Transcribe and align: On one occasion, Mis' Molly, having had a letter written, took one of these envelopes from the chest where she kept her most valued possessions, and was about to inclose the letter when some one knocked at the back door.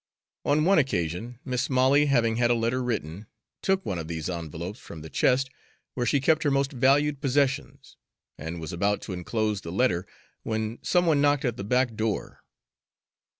On 0.45 0.65
one 0.65 0.79
occasion, 0.79 1.37
Mis' 1.45 1.69
Molly, 1.69 2.07
having 2.07 2.37
had 2.37 2.49
a 2.49 2.55
letter 2.55 2.81
written, 2.81 3.27
took 3.61 3.85
one 3.85 3.99
of 3.99 4.07
these 4.07 4.31
envelopes 4.31 4.79
from 4.79 5.03
the 5.03 5.11
chest 5.11 5.51
where 5.93 6.07
she 6.07 6.19
kept 6.19 6.41
her 6.41 6.49
most 6.49 6.71
valued 6.71 7.21
possessions, 7.21 7.97
and 8.35 8.59
was 8.59 8.73
about 8.73 9.01
to 9.03 9.13
inclose 9.13 9.61
the 9.61 9.71
letter 9.71 10.07
when 10.41 10.79
some 10.81 11.05
one 11.05 11.21
knocked 11.21 11.45
at 11.45 11.55
the 11.55 11.63
back 11.63 11.93
door. 11.93 12.43